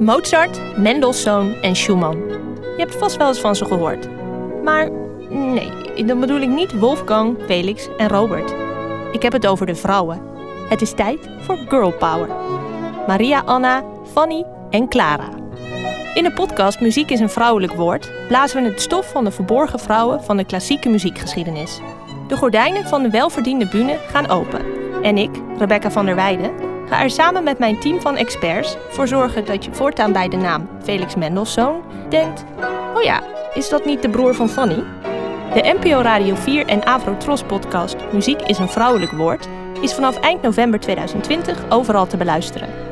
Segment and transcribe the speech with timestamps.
[0.00, 2.18] Mozart, Mendelssohn en Schumann.
[2.60, 4.08] Je hebt vast wel eens van ze gehoord.
[4.64, 4.90] Maar
[5.28, 8.54] nee, dan bedoel ik niet Wolfgang, Felix en Robert.
[9.12, 10.22] Ik heb het over de vrouwen.
[10.68, 12.28] Het is tijd voor girl power.
[13.06, 15.28] Maria Anna, Fanny en Clara.
[16.14, 19.78] In de podcast Muziek is een vrouwelijk woord blazen we het stof van de verborgen
[19.78, 21.80] vrouwen van de klassieke muziekgeschiedenis.
[22.28, 24.64] De gordijnen van de welverdiende bühne gaan open.
[25.02, 26.52] En ik, Rebecca van der Weijden,
[26.90, 30.36] ga er samen met mijn team van experts voor zorgen dat je voortaan bij de
[30.36, 32.44] naam Felix Mendelssohn denkt:
[32.94, 33.22] oh ja,
[33.54, 34.84] is dat niet de broer van Fanny?
[35.54, 39.48] De NPO Radio 4 en Avro Tros podcast Muziek is een vrouwelijk woord
[39.80, 42.89] is vanaf eind november 2020 overal te beluisteren.